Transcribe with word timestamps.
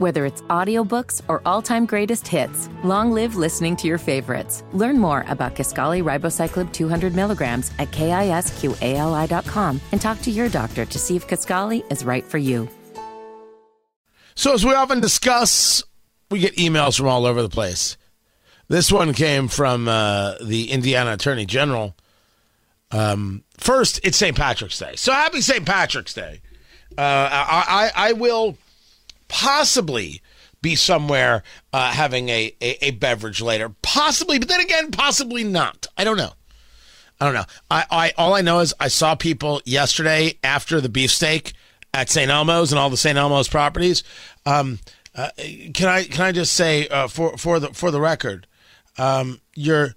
Whether 0.00 0.24
it's 0.24 0.40
audiobooks 0.48 1.20
or 1.28 1.42
all-time 1.44 1.84
greatest 1.84 2.26
hits, 2.26 2.70
long 2.82 3.12
live 3.12 3.36
listening 3.36 3.76
to 3.76 3.86
your 3.86 3.98
favorites. 3.98 4.64
Learn 4.72 4.98
more 4.98 5.26
about 5.28 5.54
Kisqali 5.54 6.02
Ribociclib 6.02 6.72
200 6.72 7.14
milligrams 7.14 7.70
at 7.78 7.90
kisqali.com 7.90 9.80
and 9.92 10.00
talk 10.00 10.22
to 10.22 10.30
your 10.30 10.48
doctor 10.48 10.86
to 10.86 10.98
see 10.98 11.16
if 11.16 11.28
Kisqali 11.28 11.84
is 11.92 12.02
right 12.02 12.24
for 12.24 12.38
you. 12.38 12.66
So, 14.34 14.54
as 14.54 14.64
we 14.64 14.72
often 14.72 15.00
discuss, 15.00 15.82
we 16.30 16.38
get 16.38 16.56
emails 16.56 16.96
from 16.96 17.06
all 17.06 17.26
over 17.26 17.42
the 17.42 17.50
place. 17.50 17.98
This 18.68 18.90
one 18.90 19.12
came 19.12 19.48
from 19.48 19.86
uh, 19.86 20.36
the 20.42 20.70
Indiana 20.70 21.12
Attorney 21.12 21.44
General. 21.44 21.94
Um, 22.90 23.44
first, 23.58 24.00
it's 24.02 24.16
St. 24.16 24.34
Patrick's 24.34 24.78
Day. 24.78 24.94
So, 24.96 25.12
happy 25.12 25.42
St. 25.42 25.66
Patrick's 25.66 26.14
Day. 26.14 26.40
Uh, 26.96 27.02
I, 27.02 27.90
I, 27.94 28.08
I 28.08 28.12
will 28.14 28.56
possibly 29.30 30.20
be 30.60 30.74
somewhere 30.74 31.42
uh, 31.72 31.92
having 31.92 32.28
a, 32.28 32.54
a, 32.60 32.88
a, 32.88 32.90
beverage 32.90 33.40
later. 33.40 33.70
Possibly, 33.80 34.38
but 34.38 34.48
then 34.48 34.60
again, 34.60 34.90
possibly 34.90 35.44
not. 35.44 35.86
I 35.96 36.04
don't 36.04 36.18
know. 36.18 36.32
I 37.20 37.24
don't 37.24 37.34
know. 37.34 37.44
I, 37.70 37.84
I 37.90 38.12
all 38.18 38.34
I 38.34 38.40
know 38.40 38.60
is 38.60 38.74
I 38.80 38.88
saw 38.88 39.14
people 39.14 39.62
yesterday 39.64 40.38
after 40.42 40.80
the 40.80 40.88
beefsteak 40.88 41.52
at 41.94 42.10
St. 42.10 42.30
Elmo's 42.30 42.72
and 42.72 42.78
all 42.78 42.90
the 42.90 42.96
St. 42.96 43.16
Elmo's 43.16 43.48
properties. 43.48 44.02
Um, 44.44 44.80
uh, 45.14 45.30
can 45.72 45.88
I 45.88 46.04
can 46.04 46.22
I 46.22 46.32
just 46.32 46.52
say 46.54 46.88
uh, 46.88 47.08
for 47.08 47.36
for 47.36 47.60
the 47.60 47.68
for 47.68 47.90
the 47.90 48.00
record, 48.00 48.46
um, 48.98 49.40
you're 49.54 49.94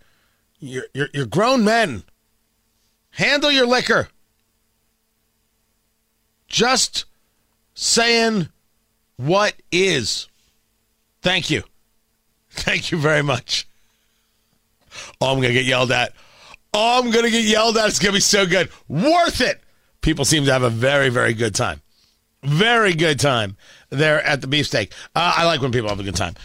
you're 0.60 0.86
you're, 0.94 1.10
you're 1.14 1.26
grown 1.26 1.64
men. 1.64 2.04
Handle 3.12 3.52
your 3.52 3.68
liquor. 3.68 4.10
Just 6.48 7.06
saying 7.74 8.50
what 9.26 9.54
is. 9.72 10.28
Thank 11.22 11.50
you. 11.50 11.64
Thank 12.52 12.92
you 12.92 12.98
very 12.98 13.24
much. 13.24 13.68
Oh, 15.20 15.32
I'm 15.32 15.38
going 15.38 15.50
to 15.50 15.54
get 15.54 15.66
yelled 15.66 15.92
at. 15.92 16.14
Oh, 16.74 17.00
I'm 17.00 17.12
going 17.12 17.26
to 17.26 17.32
get 17.32 17.46
yelled 17.46 17.78
at. 17.78 17.88
It's 17.88 18.00
going 18.00 18.12
to 18.12 18.18
be 18.18 18.22
so 18.22 18.46
good. 18.46 18.70
Worth 18.88 19.42
it. 19.42 19.62
People 20.02 20.26
seem 20.26 20.46
to 20.46 20.52
have 20.54 20.64
a 20.64 20.70
very, 20.70 21.10
very 21.10 21.34
good 21.34 21.56
time. 21.56 21.82
Very 22.44 22.94
good 22.94 23.20
time 23.20 23.56
there 23.90 24.22
at 24.22 24.42
the 24.42 24.48
beefsteak. 24.48 24.92
Uh, 25.16 25.34
I 25.38 25.46
like 25.46 25.62
when 25.62 25.72
people 25.72 25.90
have 25.90 26.00
a 26.00 26.04
good 26.04 26.16
time. 26.16 26.36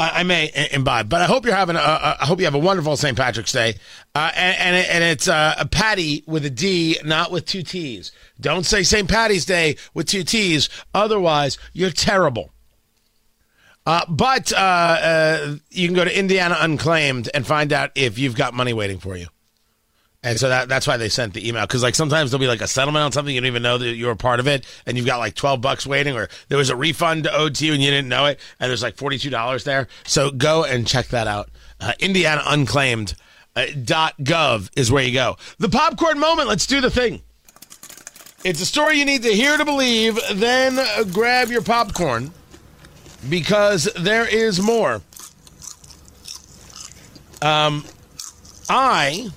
I, 0.00 0.20
I 0.20 0.22
may 0.22 0.68
imbibe, 0.72 1.10
but 1.10 1.20
I 1.20 1.26
hope 1.26 1.44
you're 1.44 1.54
having. 1.54 1.76
A, 1.76 1.78
a, 1.78 2.16
I 2.20 2.24
hope 2.24 2.38
you 2.38 2.46
have 2.46 2.54
a 2.54 2.58
wonderful 2.58 2.96
St. 2.96 3.16
Patrick's 3.16 3.52
Day, 3.52 3.74
uh, 4.14 4.30
and 4.34 4.56
and, 4.56 4.86
and 4.86 5.04
it's 5.04 5.28
uh, 5.28 5.54
a 5.58 5.66
patty 5.66 6.24
with 6.26 6.46
a 6.46 6.50
D, 6.50 6.98
not 7.04 7.30
with 7.30 7.44
two 7.44 7.62
T's. 7.62 8.10
Don't 8.40 8.64
say 8.64 8.82
St. 8.82 9.08
Patty's 9.08 9.44
Day 9.44 9.76
with 9.92 10.08
two 10.08 10.24
T's, 10.24 10.70
otherwise 10.94 11.58
you're 11.74 11.90
terrible. 11.90 12.50
Uh, 13.84 14.06
but 14.08 14.52
uh, 14.54 14.56
uh, 14.56 15.54
you 15.70 15.86
can 15.86 15.94
go 15.94 16.04
to 16.04 16.18
Indiana 16.18 16.56
Unclaimed 16.60 17.28
and 17.34 17.46
find 17.46 17.70
out 17.72 17.90
if 17.94 18.18
you've 18.18 18.36
got 18.36 18.54
money 18.54 18.72
waiting 18.72 18.98
for 18.98 19.16
you. 19.16 19.26
And 20.22 20.38
so 20.38 20.50
that, 20.50 20.68
that's 20.68 20.86
why 20.86 20.98
they 20.98 21.08
sent 21.08 21.32
the 21.32 21.48
email. 21.48 21.66
Because 21.66 21.82
like 21.82 21.94
sometimes 21.94 22.30
there'll 22.30 22.40
be 22.40 22.46
like 22.46 22.60
a 22.60 22.66
settlement 22.66 23.04
on 23.04 23.12
something 23.12 23.34
you 23.34 23.40
don't 23.40 23.46
even 23.46 23.62
know 23.62 23.78
that 23.78 23.94
you're 23.94 24.12
a 24.12 24.16
part 24.16 24.38
of 24.38 24.46
it, 24.46 24.66
and 24.84 24.96
you've 24.96 25.06
got 25.06 25.18
like 25.18 25.34
twelve 25.34 25.60
bucks 25.62 25.86
waiting, 25.86 26.14
or 26.14 26.28
there 26.48 26.58
was 26.58 26.68
a 26.68 26.76
refund 26.76 27.26
owed 27.26 27.54
to 27.56 27.66
you 27.66 27.72
and 27.72 27.82
you 27.82 27.90
didn't 27.90 28.08
know 28.08 28.26
it, 28.26 28.38
and 28.58 28.68
there's 28.68 28.82
like 28.82 28.96
forty 28.96 29.16
two 29.16 29.30
dollars 29.30 29.64
there. 29.64 29.88
So 30.04 30.30
go 30.30 30.64
and 30.64 30.86
check 30.86 31.08
that 31.08 31.26
out. 31.26 31.48
Uh, 31.80 31.92
Indiana 32.00 32.42
Unclaimed 32.46 33.14
uh, 33.56 33.66
dot 33.82 34.14
gov 34.18 34.70
is 34.76 34.92
where 34.92 35.02
you 35.02 35.14
go. 35.14 35.36
The 35.58 35.70
popcorn 35.70 36.18
moment. 36.18 36.48
Let's 36.48 36.66
do 36.66 36.82
the 36.82 36.90
thing. 36.90 37.22
It's 38.44 38.60
a 38.60 38.66
story 38.66 38.98
you 38.98 39.06
need 39.06 39.22
to 39.22 39.32
hear 39.32 39.56
to 39.56 39.64
believe. 39.64 40.18
Then 40.34 40.78
grab 41.12 41.48
your 41.48 41.62
popcorn 41.62 42.32
because 43.28 43.88
there 43.98 44.26
is 44.26 44.60
more. 44.60 45.00
Um, 47.42 47.84
I 48.68 49.30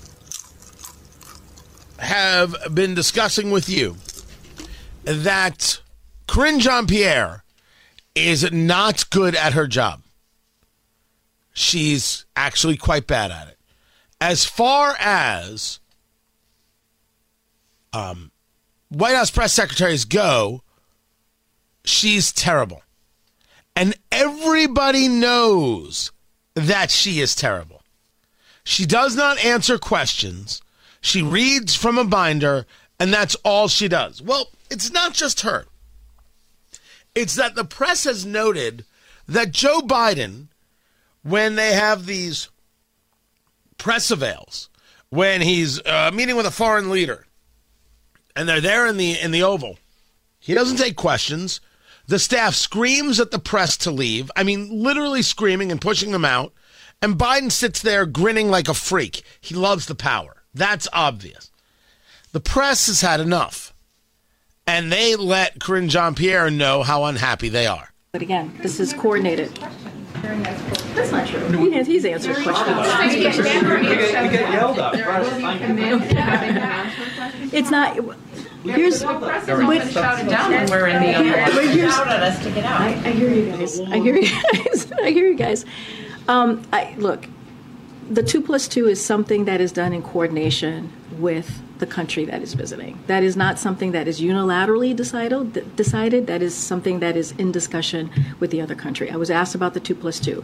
have 2.03 2.56
been 2.74 2.94
discussing 2.94 3.52
with 3.52 3.69
you 3.69 3.97
that 5.03 5.81
Karine 6.28 6.59
Jean 6.59 6.88
Pierre 6.88 7.44
is 8.16 8.52
not 8.52 9.09
good 9.09 9.36
at 9.36 9.53
her 9.53 9.68
job. 9.68 10.02
She's 11.53 12.25
actually 12.36 12.78
quite 12.78 13.08
bad 13.08 13.31
at 13.31 13.47
it. 13.47 13.58
As 14.19 14.46
far 14.46 14.96
as 15.00 15.80
um, 17.91 18.31
White 18.90 19.16
House 19.16 19.31
press 19.31 19.53
secretaries 19.53 20.06
go, 20.06 20.62
she's 21.84 22.31
terrible. 22.31 22.84
And 23.75 23.96
everybody 24.12 25.08
knows 25.08 26.12
that 26.56 26.91
she 26.91 27.20
is 27.20 27.35
terrible. 27.35 27.81
She 28.64 28.85
does 28.85 29.16
not 29.16 29.44
answer 29.44 29.78
questions. 29.78 30.62
She 31.03 31.22
reads 31.22 31.75
from 31.75 31.97
a 31.97 32.06
binder, 32.06 32.66
and 32.97 33.14
that's 33.14 33.36
all 33.44 33.68
she 33.68 33.90
does. 33.90 34.22
Well, 34.22 34.47
it's 34.72 34.90
not 34.90 35.14
just 35.14 35.41
her. 35.41 35.66
It's 37.14 37.36
that 37.36 37.56
the 37.56 37.66
press 37.66 38.06
has 38.06 38.25
noted 38.25 38.86
that 39.28 39.52
Joe 39.52 39.81
Biden, 39.81 40.47
when 41.22 41.56
they 41.56 41.74
have 41.74 42.06
these 42.06 42.47
press 43.78 44.12
avails, 44.12 44.69
when 45.09 45.41
he's 45.41 45.86
uh, 45.86 46.09
meeting 46.14 46.38
with 46.38 46.46
a 46.46 46.52
foreign 46.52 46.90
leader, 46.90 47.28
and 48.34 48.47
they're 48.47 48.62
there 48.62 48.88
in 48.88 48.96
the 48.96 49.20
in 49.20 49.31
the 49.31 49.44
Oval, 49.44 49.78
he 50.40 50.53
doesn't 50.53 50.78
take 50.78 50.96
questions. 50.96 51.59
The 52.08 52.18
staff 52.18 52.56
screams 52.56 53.20
at 53.20 53.31
the 53.31 53.40
press 53.40 53.75
to 53.78 53.91
leave. 53.91 54.31
I 54.38 54.44
mean, 54.44 54.70
literally 54.72 55.22
screaming 55.22 55.70
and 55.70 55.81
pushing 55.81 56.12
them 56.12 56.25
out. 56.25 56.53
And 57.02 57.16
Biden 57.16 57.52
sits 57.52 57.81
there 57.81 58.06
grinning 58.06 58.50
like 58.50 58.70
a 58.70 58.74
freak. 58.74 59.24
He 59.41 59.53
loves 59.53 59.85
the 59.85 59.96
power. 59.96 60.43
That's 60.53 60.88
obvious. 60.94 61.50
The 62.31 62.40
press 62.40 62.88
has 62.88 63.02
had 63.02 63.19
enough. 63.19 63.74
And 64.66 64.91
they 64.91 65.16
let 65.16 65.59
Karine 65.59 65.90
Jean 65.90 66.16
Pierre 66.16 66.50
know 66.50 66.84
how 66.84 67.03
unhappy 67.06 67.50
they 67.50 67.68
are. 67.68 67.90
But 68.14 68.22
again, 68.22 68.58
this 68.62 68.80
is 68.80 68.94
coordinated. 68.94 69.53
That's 70.94 71.12
not 71.12 71.28
true. 71.28 71.40
He 71.58 71.72
has, 71.74 71.88
he's 71.88 72.06
answered 72.06 72.38
questions. 72.44 73.14
You 73.14 73.24
get 74.30 74.52
yelled 74.53 74.80
at. 74.80 74.94
It's 77.53 77.70
not. 77.70 77.97
Here's 78.64 79.03
Everyone 79.03 79.81
shouted 79.90 80.30
down 80.30 80.52
when 80.52 80.70
we're 80.70 80.88
in 80.88 81.02
the 81.02 81.14
other. 81.16 81.58
Wait, 81.58 81.70
here's- 81.72 81.94
Shouted 81.94 82.14
at 82.14 82.24
us 82.24 82.41
to 82.44 82.52
get 82.52 82.64
out. 82.64 82.81
I, 82.81 82.88
I 82.94 83.12
hear 83.12 83.30
you 83.30 83.52
guys. 83.52 83.80
I 83.81 83.97
hear 84.00 84.16
you 84.16 84.30
guys. 84.64 84.91
I 85.03 85.09
hear 85.12 85.28
you 85.28 85.35
guys. 85.35 85.66
Um, 86.30 86.62
I, 86.72 86.96
look, 86.97 87.25
the 88.09 88.24
two 88.24 88.41
plus 88.41 88.68
two 88.68 88.88
is 88.88 89.03
something 89.03 89.46
that 89.46 89.62
is 89.62 89.72
done 89.72 89.94
in 89.94 90.02
coordination 90.02 90.91
with 91.19 91.62
the 91.80 91.86
country 91.88 92.25
that 92.25 92.41
is 92.41 92.53
visiting. 92.53 93.02
That 93.08 93.24
is 93.24 93.36
not 93.36 93.59
something 93.59 93.91
that 93.91 94.08
is 94.08 94.22
unilaterally 94.22 94.96
decided. 94.96 95.75
Decided. 95.75 96.28
That 96.28 96.41
is 96.41 96.53
something 96.56 97.00
that 97.00 97.18
is 97.18 97.31
in 97.34 97.52
discussion 97.52 98.12
with 98.40 98.52
the 98.52 98.62
other 98.62 98.75
country. 98.75 99.09
I 99.12 99.16
was 99.16 99.30
asked 99.30 99.56
about 99.56 99.74
the 99.74 99.80
two 99.80 99.96
plus 99.96 100.19
two. 100.19 100.44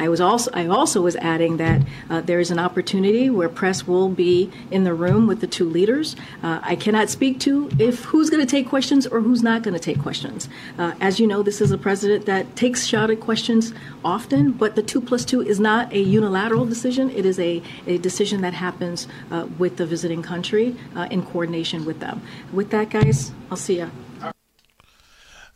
I 0.00 0.08
was 0.08 0.18
also 0.18 0.50
I 0.54 0.66
also 0.66 1.02
was 1.02 1.14
adding 1.16 1.58
that 1.58 1.82
uh, 2.08 2.22
there 2.22 2.40
is 2.40 2.50
an 2.50 2.58
opportunity 2.58 3.28
where 3.28 3.50
press 3.50 3.86
will 3.86 4.08
be 4.08 4.50
in 4.70 4.84
the 4.84 4.94
room 4.94 5.26
with 5.26 5.42
the 5.42 5.46
two 5.46 5.68
leaders. 5.68 6.16
Uh, 6.42 6.58
I 6.62 6.74
cannot 6.74 7.10
speak 7.10 7.38
to 7.40 7.68
if 7.78 8.04
who's 8.04 8.30
going 8.30 8.40
to 8.44 8.50
take 8.50 8.66
questions 8.66 9.06
or 9.06 9.20
who's 9.20 9.42
not 9.42 9.62
going 9.62 9.74
to 9.74 9.80
take 9.80 10.00
questions. 10.00 10.48
Uh, 10.78 10.94
as 11.02 11.20
you 11.20 11.26
know, 11.26 11.42
this 11.42 11.60
is 11.60 11.70
a 11.70 11.76
president 11.76 12.24
that 12.24 12.56
takes 12.56 12.86
shot 12.86 13.10
at 13.10 13.20
questions 13.20 13.74
often, 14.02 14.52
but 14.52 14.74
the 14.74 14.82
two 14.82 15.02
plus 15.02 15.22
two 15.22 15.42
is 15.42 15.60
not 15.60 15.92
a 15.92 16.00
unilateral 16.00 16.64
decision. 16.64 17.10
It 17.10 17.26
is 17.26 17.38
a, 17.38 17.62
a 17.86 17.98
decision 17.98 18.40
that 18.40 18.54
happens 18.54 19.06
uh, 19.30 19.48
with 19.58 19.76
the 19.76 19.84
visiting 19.84 20.22
country 20.22 20.76
uh, 20.96 21.08
in 21.10 21.26
coordination 21.26 21.84
with 21.84 22.00
them. 22.00 22.22
With 22.54 22.70
that, 22.70 22.88
guys, 22.88 23.32
I'll 23.50 23.58
see 23.58 23.80
you. 23.80 23.90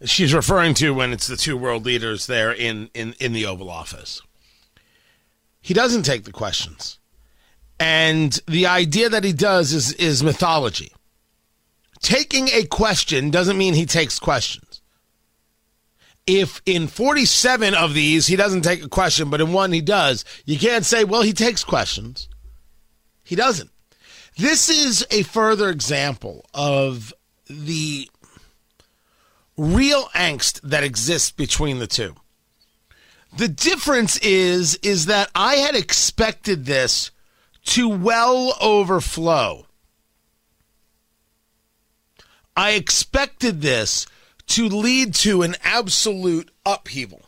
She's 0.05 0.35
referring 0.35 0.75
to 0.75 0.93
when 0.93 1.15
it's 1.15 1.29
the 1.29 1.37
two 1.37 1.57
world 1.57 1.87
leaders 1.87 2.27
there 2.27 2.53
in, 2.53 2.91
in, 2.93 3.15
in 3.21 3.33
the 3.33 3.47
Oval 3.47 3.71
Office. 3.71 4.21
He 5.65 5.73
doesn't 5.73 6.03
take 6.03 6.25
the 6.25 6.31
questions. 6.31 6.99
And 7.81 8.39
the 8.47 8.67
idea 8.67 9.09
that 9.09 9.25
he 9.25 9.33
does 9.33 9.73
is, 9.73 9.95
is 9.95 10.23
mythology. 10.23 10.93
Taking 12.01 12.49
a 12.49 12.65
question 12.65 13.31
doesn't 13.31 13.57
mean 13.57 13.73
he 13.73 13.87
takes 13.87 14.19
questions. 14.19 14.83
If 16.27 16.61
in 16.67 16.87
47 16.87 17.75
of 17.75 17.95
these 17.95 18.27
he 18.27 18.37
doesn't 18.37 18.61
take 18.61 18.85
a 18.85 18.91
question, 18.91 19.31
but 19.31 19.41
in 19.41 19.55
one 19.55 19.73
he 19.73 19.81
does, 19.81 20.27
you 20.45 20.59
can't 20.59 20.85
say, 20.85 21.03
well, 21.03 21.23
he 21.23 21.33
takes 21.33 21.65
questions. 21.65 22.29
He 23.25 23.35
doesn't. 23.35 23.71
This 24.37 24.69
is 24.69 25.07
a 25.11 25.23
further 25.23 25.71
example 25.71 26.45
of 26.53 27.15
the 27.49 28.11
real 29.57 30.11
angst 30.15 30.61
that 30.61 30.85
exists 30.85 31.31
between 31.31 31.79
the 31.79 31.87
two. 31.87 32.17
The 33.37 33.49
difference 33.49 34.17
is 34.19 34.77
is 34.77 35.07
that 35.07 35.29
I 35.35 35.57
had 35.57 35.75
expected 35.75 36.67
this 36.67 37.11
to 37.67 37.89
well 37.89 38.55
overflow. 38.61 39.67
I 42.57 42.73
expected 42.73 43.61
this 43.61 44.07
to 44.49 44.69
lead 44.69 45.15
to 45.15 45.43
an 45.43 45.57
absolute 45.65 46.51
upheaval 46.65 47.23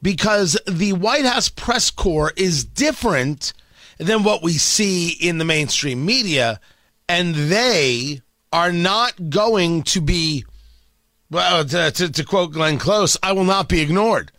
because 0.00 0.58
the 0.66 0.94
White 0.94 1.26
House 1.26 1.50
press 1.50 1.90
corps 1.90 2.32
is 2.34 2.64
different 2.64 3.52
than 3.98 4.22
what 4.22 4.42
we 4.42 4.52
see 4.54 5.10
in 5.10 5.36
the 5.36 5.44
mainstream 5.44 6.06
media, 6.06 6.58
and 7.06 7.34
they 7.34 8.22
are 8.50 8.72
not 8.72 9.28
going 9.28 9.82
to 9.82 10.00
be, 10.00 10.44
well, 11.30 11.64
to, 11.66 11.90
to, 11.90 12.10
to 12.10 12.24
quote 12.24 12.52
Glenn 12.52 12.78
Close, 12.78 13.16
I 13.22 13.32
will 13.32 13.44
not 13.44 13.68
be 13.68 13.80
ignored. 13.82 14.30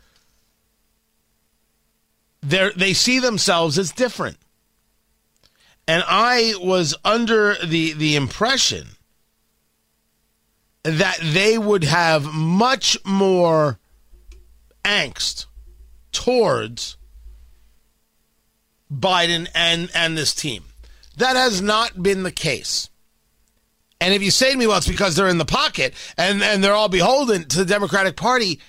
They're, 2.45 2.71
they 2.71 2.93
see 2.93 3.19
themselves 3.19 3.77
as 3.79 3.91
different. 3.91 4.37
And 5.87 6.03
I 6.07 6.53
was 6.61 6.95
under 7.03 7.55
the, 7.63 7.93
the 7.93 8.15
impression 8.15 8.87
that 10.83 11.17
they 11.21 11.57
would 11.57 11.83
have 11.83 12.25
much 12.33 12.97
more 13.03 13.79
angst 14.83 15.47
towards 16.11 16.97
Biden 18.93 19.47
and, 19.55 19.89
and 19.95 20.15
this 20.15 20.33
team. 20.33 20.63
That 21.17 21.35
has 21.35 21.61
not 21.61 22.01
been 22.01 22.23
the 22.23 22.31
case. 22.31 22.89
And 23.99 24.13
if 24.13 24.21
you 24.21 24.29
say 24.29 24.51
to 24.51 24.57
me, 24.57 24.67
well, 24.67 24.77
it's 24.77 24.87
because 24.87 25.15
they're 25.15 25.27
in 25.27 25.39
the 25.39 25.45
pocket 25.45 25.93
and, 26.17 26.43
and 26.43 26.63
they're 26.63 26.73
all 26.73 26.89
beholden 26.89 27.45
to 27.45 27.57
the 27.59 27.65
Democratic 27.65 28.15
Party, 28.15 28.59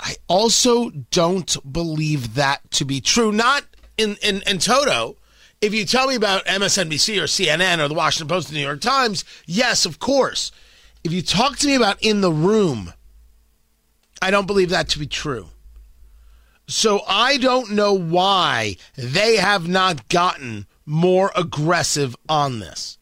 I 0.00 0.16
also 0.28 0.90
don't 0.90 1.56
believe 1.70 2.34
that 2.34 2.70
to 2.72 2.84
be 2.84 3.00
true. 3.00 3.32
Not 3.32 3.64
in, 3.96 4.16
in, 4.22 4.42
in 4.46 4.58
toto. 4.58 5.16
If 5.60 5.74
you 5.74 5.84
tell 5.84 6.06
me 6.06 6.14
about 6.14 6.46
MSNBC 6.46 7.18
or 7.18 7.24
CNN 7.24 7.82
or 7.82 7.88
the 7.88 7.94
Washington 7.94 8.28
Post 8.28 8.48
the 8.48 8.54
New 8.54 8.60
York 8.60 8.80
Times, 8.80 9.24
yes, 9.46 9.84
of 9.84 9.98
course. 9.98 10.52
If 11.02 11.12
you 11.12 11.22
talk 11.22 11.58
to 11.58 11.66
me 11.66 11.74
about 11.74 12.00
in 12.02 12.20
the 12.20 12.32
room, 12.32 12.92
I 14.22 14.30
don't 14.30 14.46
believe 14.46 14.70
that 14.70 14.88
to 14.90 14.98
be 14.98 15.06
true. 15.06 15.48
So 16.68 17.00
I 17.08 17.38
don't 17.38 17.72
know 17.72 17.94
why 17.94 18.76
they 18.94 19.36
have 19.36 19.66
not 19.66 20.08
gotten 20.08 20.66
more 20.84 21.32
aggressive 21.34 22.14
on 22.28 22.58
this. 22.60 22.98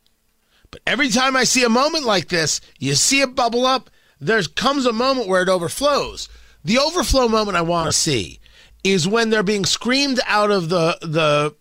But 0.70 0.82
every 0.86 1.08
time 1.08 1.36
I 1.36 1.44
see 1.44 1.64
a 1.64 1.68
moment 1.68 2.04
like 2.04 2.28
this, 2.28 2.60
you 2.78 2.94
see 2.94 3.20
it 3.20 3.34
bubble 3.34 3.66
up, 3.66 3.90
there 4.20 4.42
comes 4.42 4.86
a 4.86 4.92
moment 4.92 5.28
where 5.28 5.42
it 5.42 5.48
overflows. 5.48 6.28
The 6.66 6.80
overflow 6.80 7.28
moment 7.28 7.56
I 7.56 7.60
want 7.60 7.86
to 7.86 7.92
see 7.92 8.40
is 8.82 9.06
when 9.06 9.30
they're 9.30 9.44
being 9.44 9.64
screamed 9.64 10.18
out 10.26 10.50
of 10.50 10.68
the 10.68 10.98
the 11.00 11.54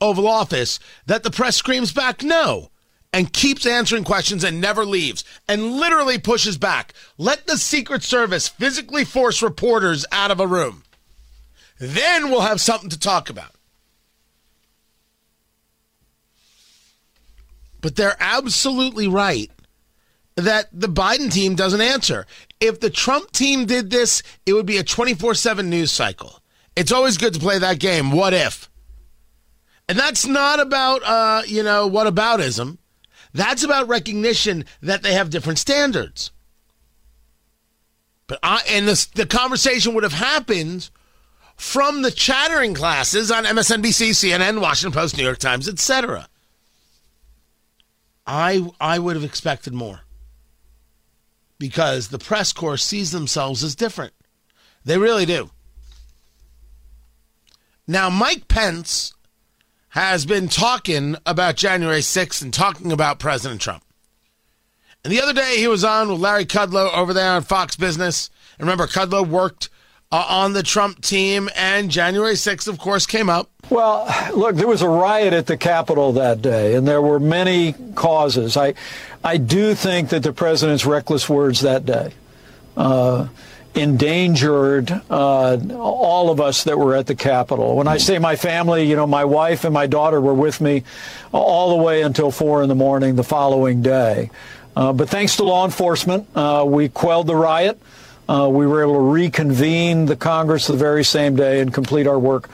Oval 0.00 0.26
Office 0.26 0.80
that 1.04 1.24
the 1.24 1.30
press 1.30 1.56
screams 1.56 1.92
back 1.92 2.22
no 2.22 2.70
and 3.12 3.30
keeps 3.30 3.66
answering 3.66 4.04
questions 4.04 4.44
and 4.44 4.62
never 4.62 4.86
leaves 4.86 5.24
and 5.46 5.72
literally 5.74 6.16
pushes 6.18 6.56
back. 6.56 6.94
Let 7.18 7.46
the 7.46 7.58
Secret 7.58 8.02
Service 8.02 8.48
physically 8.48 9.04
force 9.04 9.42
reporters 9.42 10.06
out 10.10 10.30
of 10.30 10.40
a 10.40 10.46
room. 10.46 10.84
Then 11.78 12.30
we'll 12.30 12.40
have 12.40 12.62
something 12.62 12.88
to 12.88 12.98
talk 12.98 13.28
about. 13.28 13.52
But 17.82 17.96
they're 17.96 18.16
absolutely 18.18 19.06
right 19.06 19.50
that 20.38 20.68
the 20.72 20.88
Biden 20.88 21.32
team 21.32 21.56
doesn't 21.56 21.80
answer. 21.80 22.24
If 22.60 22.78
the 22.78 22.90
Trump 22.90 23.32
team 23.32 23.66
did 23.66 23.90
this, 23.90 24.22
it 24.46 24.52
would 24.52 24.66
be 24.66 24.76
a 24.76 24.84
24 24.84 25.34
7 25.34 25.68
news 25.68 25.90
cycle. 25.90 26.40
It's 26.76 26.92
always 26.92 27.18
good 27.18 27.34
to 27.34 27.40
play 27.40 27.58
that 27.58 27.80
game. 27.80 28.12
What 28.12 28.32
if? 28.32 28.70
And 29.88 29.98
that's 29.98 30.26
not 30.26 30.60
about, 30.60 31.02
uh, 31.02 31.42
you 31.46 31.62
know, 31.62 31.90
whataboutism. 31.90 32.78
That's 33.34 33.64
about 33.64 33.88
recognition 33.88 34.64
that 34.80 35.02
they 35.02 35.14
have 35.14 35.30
different 35.30 35.58
standards. 35.58 36.30
But 38.28 38.38
I, 38.42 38.62
and 38.68 38.86
this, 38.86 39.06
the 39.06 39.26
conversation 39.26 39.94
would 39.94 40.04
have 40.04 40.12
happened 40.12 40.90
from 41.56 42.02
the 42.02 42.10
chattering 42.10 42.74
classes 42.74 43.32
on 43.32 43.44
MSNBC, 43.44 44.10
CNN, 44.10 44.60
Washington 44.60 44.98
Post, 44.98 45.16
New 45.16 45.24
York 45.24 45.38
Times, 45.38 45.68
etc. 45.68 46.28
I 48.26 48.70
I 48.78 48.98
would 48.98 49.16
have 49.16 49.24
expected 49.24 49.72
more. 49.72 50.02
Because 51.58 52.08
the 52.08 52.18
press 52.18 52.52
corps 52.52 52.76
sees 52.76 53.10
themselves 53.10 53.64
as 53.64 53.74
different. 53.74 54.12
They 54.84 54.98
really 54.98 55.26
do. 55.26 55.50
Now, 57.86 58.10
Mike 58.10 58.48
Pence 58.48 59.14
has 59.90 60.26
been 60.26 60.48
talking 60.48 61.16
about 61.24 61.56
January 61.56 62.00
6th 62.00 62.42
and 62.42 62.52
talking 62.52 62.92
about 62.92 63.18
President 63.18 63.60
Trump. 63.60 63.82
And 65.02 65.12
the 65.12 65.20
other 65.20 65.32
day 65.32 65.56
he 65.56 65.68
was 65.68 65.84
on 65.84 66.08
with 66.08 66.20
Larry 66.20 66.44
Kudlow 66.44 66.92
over 66.92 67.14
there 67.14 67.32
on 67.32 67.42
Fox 67.42 67.76
Business. 67.76 68.30
And 68.58 68.68
remember, 68.68 68.86
Kudlow 68.86 69.26
worked 69.26 69.70
uh, 70.12 70.26
on 70.28 70.52
the 70.52 70.62
Trump 70.62 71.02
team, 71.02 71.48
and 71.56 71.90
January 71.90 72.34
6th, 72.34 72.68
of 72.68 72.78
course, 72.78 73.06
came 73.06 73.30
up. 73.30 73.50
Well, 73.70 74.08
look, 74.34 74.56
there 74.56 74.66
was 74.66 74.80
a 74.80 74.88
riot 74.88 75.34
at 75.34 75.46
the 75.46 75.58
Capitol 75.58 76.12
that 76.12 76.40
day, 76.40 76.74
and 76.74 76.88
there 76.88 77.02
were 77.02 77.20
many 77.20 77.74
causes. 77.94 78.56
I, 78.56 78.74
I 79.22 79.36
do 79.36 79.74
think 79.74 80.08
that 80.08 80.22
the 80.22 80.32
president's 80.32 80.86
reckless 80.86 81.28
words 81.28 81.60
that 81.60 81.84
day 81.84 82.14
uh, 82.78 83.28
endangered 83.74 84.90
uh, 85.10 85.58
all 85.74 86.30
of 86.30 86.40
us 86.40 86.64
that 86.64 86.78
were 86.78 86.96
at 86.96 87.06
the 87.06 87.14
Capitol. 87.14 87.76
When 87.76 87.88
I 87.88 87.98
say 87.98 88.18
my 88.18 88.36
family, 88.36 88.88
you 88.88 88.96
know, 88.96 89.06
my 89.06 89.26
wife 89.26 89.64
and 89.64 89.74
my 89.74 89.86
daughter 89.86 90.18
were 90.18 90.34
with 90.34 90.62
me 90.62 90.84
all 91.30 91.76
the 91.76 91.82
way 91.82 92.00
until 92.00 92.30
four 92.30 92.62
in 92.62 92.70
the 92.70 92.74
morning 92.74 93.16
the 93.16 93.24
following 93.24 93.82
day. 93.82 94.30
Uh, 94.74 94.94
but 94.94 95.10
thanks 95.10 95.36
to 95.36 95.44
law 95.44 95.66
enforcement, 95.66 96.26
uh, 96.34 96.64
we 96.66 96.88
quelled 96.88 97.26
the 97.26 97.36
riot. 97.36 97.78
Uh, 98.28 98.48
we 98.50 98.66
were 98.66 98.82
able 98.82 98.94
to 98.94 99.00
reconvene 99.00 100.06
the 100.06 100.16
Congress 100.16 100.66
the 100.66 100.76
very 100.76 101.04
same 101.04 101.36
day 101.36 101.60
and 101.60 101.74
complete 101.74 102.06
our 102.06 102.18
work 102.18 102.48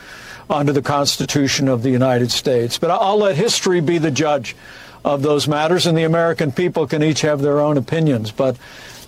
under 0.49 0.73
the 0.73 0.83
Constitution 0.83 1.69
of 1.69 1.83
the 1.83 1.91
United 1.91 2.31
States. 2.31 2.79
But 2.79 2.91
I'll 2.91 3.19
let 3.19 3.37
history 3.37 3.81
be 3.81 3.99
the 3.99 4.11
judge 4.11 4.57
of 5.05 5.23
those 5.23 5.47
matters, 5.47 5.87
and 5.87 5.97
the 5.97 6.05
American 6.05 6.53
people 6.53 6.87
can 6.87 7.03
each 7.03 7.21
have 7.21 7.41
their 7.41 7.61
own 7.61 7.77
opinions. 7.77 8.31
But 8.31 8.57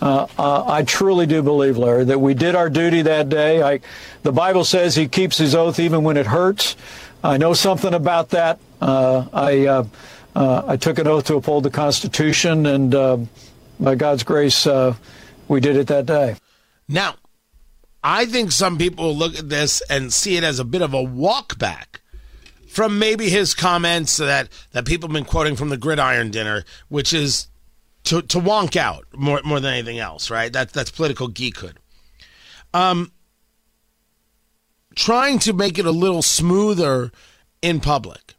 uh, 0.01 0.27
uh, 0.39 0.65
I 0.67 0.83
truly 0.83 1.27
do 1.27 1.43
believe, 1.43 1.79
Larry, 1.79 2.05
that 2.05 2.21
we 2.21 2.35
did 2.35 2.55
our 2.55 2.69
duty 2.69 3.03
that 3.03 3.29
day. 3.29 3.63
I, 3.63 3.81
the 4.23 4.33
Bible 4.33 4.65
says 4.65 4.95
he 4.95 5.09
keeps 5.09 5.39
his 5.39 5.55
oath 5.55 5.79
even 5.79 6.05
when 6.05 6.17
it 6.17 6.27
hurts. 6.27 6.77
I 7.25 7.39
know 7.39 7.55
something 7.55 7.95
about 7.95 8.31
that. 8.31 8.61
Uh, 8.81 9.27
I, 9.33 9.67
uh, 9.67 9.85
uh, 10.35 10.63
I 10.67 10.77
took 10.77 10.99
an 10.99 11.07
oath 11.07 11.25
to 11.27 11.37
uphold 11.37 11.65
the 11.65 11.71
Constitution, 11.71 12.67
and 12.67 12.95
uh, 12.95 13.19
by 13.81 13.95
God's 13.95 14.23
grace, 14.23 14.67
we 15.49 15.61
did 15.61 15.77
it 15.77 15.87
that 15.87 16.07
day. 16.07 16.37
Now, 16.89 17.15
I 18.09 18.25
think 18.25 18.53
some 18.53 18.79
people 18.79 19.07
will 19.07 19.17
look 19.17 19.37
at 19.37 19.49
this 19.49 19.81
and 19.91 20.13
see 20.13 20.37
it 20.37 20.45
as 20.45 20.61
a 20.61 20.65
bit 20.65 20.81
of 20.81 20.95
a 20.95 21.03
walk 21.03 21.59
back 21.59 22.03
from 22.69 23.01
maybe 23.01 23.29
his 23.29 23.53
comments 23.53 24.19
that, 24.19 24.49
that 24.71 24.87
people 24.87 25.09
have 25.09 25.13
been 25.13 25.25
quoting 25.25 25.57
from 25.57 25.71
the 25.71 25.77
gridiron 25.77 26.31
dinner, 26.31 26.63
which 26.87 27.13
is 27.13 27.49
to, 28.05 28.23
to 28.23 28.39
wonk 28.39 28.77
out 28.77 29.07
more, 29.13 29.41
more 29.45 29.59
than 29.59 29.75
anything 29.75 29.99
else, 29.99 30.31
right? 30.31 30.53
That, 30.53 30.73
that's 30.73 30.93
political 30.93 31.29
geekhood. 31.29 31.79
Um, 32.73 33.11
trying 34.95 35.41
to 35.41 35.53
make 35.53 35.77
it 35.77 35.85
a 35.85 35.91
little 35.91 36.23
smoother 36.23 37.11
in 37.61 37.81
public. 37.81 38.35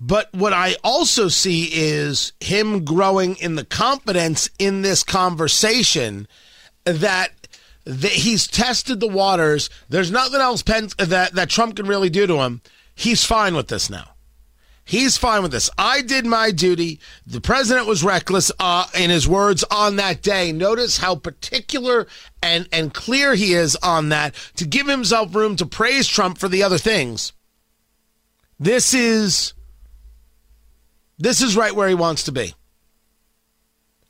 But 0.00 0.32
what 0.32 0.54
I 0.54 0.76
also 0.82 1.28
see 1.28 1.64
is 1.70 2.32
him 2.40 2.86
growing 2.86 3.36
in 3.36 3.56
the 3.56 3.64
confidence 3.66 4.48
in 4.58 4.80
this 4.80 5.02
conversation 5.02 6.26
that, 6.84 7.32
that 7.88 8.12
he's 8.12 8.46
tested 8.46 9.00
the 9.00 9.08
waters. 9.08 9.70
There's 9.88 10.10
nothing 10.10 10.42
else 10.42 10.62
Pence, 10.62 10.94
that, 10.96 11.32
that 11.32 11.48
Trump 11.48 11.76
can 11.76 11.86
really 11.86 12.10
do 12.10 12.26
to 12.26 12.36
him. 12.42 12.60
He's 12.94 13.24
fine 13.24 13.54
with 13.54 13.68
this 13.68 13.88
now. 13.88 14.10
He's 14.84 15.16
fine 15.16 15.42
with 15.42 15.52
this. 15.52 15.70
I 15.78 16.02
did 16.02 16.26
my 16.26 16.50
duty. 16.50 17.00
The 17.26 17.40
president 17.40 17.86
was 17.86 18.04
reckless 18.04 18.52
uh, 18.58 18.86
in 18.98 19.08
his 19.08 19.26
words 19.26 19.64
on 19.70 19.96
that 19.96 20.20
day. 20.20 20.52
Notice 20.52 20.98
how 20.98 21.14
particular 21.14 22.06
and, 22.42 22.68
and 22.72 22.92
clear 22.92 23.34
he 23.34 23.54
is 23.54 23.74
on 23.76 24.10
that 24.10 24.34
to 24.56 24.66
give 24.66 24.86
himself 24.86 25.34
room 25.34 25.56
to 25.56 25.66
praise 25.66 26.06
Trump 26.06 26.36
for 26.36 26.48
the 26.48 26.62
other 26.62 26.78
things. 26.78 27.32
This 28.60 28.92
is 28.92 29.54
this 31.18 31.40
is 31.42 31.56
right 31.56 31.74
where 31.74 31.88
he 31.88 31.94
wants 31.94 32.24
to 32.24 32.32
be 32.32 32.54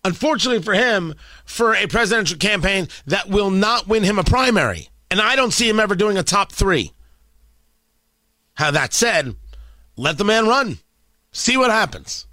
unfortunately 0.08 0.62
for 0.62 0.74
him, 0.74 1.14
for 1.44 1.74
a 1.74 1.86
presidential 1.86 2.38
campaign 2.38 2.88
that 3.06 3.28
will 3.28 3.50
not 3.50 3.86
win 3.86 4.02
him 4.02 4.18
a 4.18 4.24
primary. 4.24 4.88
And 5.10 5.20
I 5.20 5.36
don't 5.36 5.52
see 5.52 5.68
him 5.68 5.78
ever 5.78 5.94
doing 5.94 6.18
a 6.18 6.22
top 6.22 6.50
three. 6.50 6.92
How 8.54 8.72
that 8.72 8.92
said, 8.92 9.36
let 9.96 10.18
the 10.18 10.24
man 10.24 10.46
run. 10.46 10.78
See 11.30 11.56
what 11.56 11.70
happens. 11.70 12.26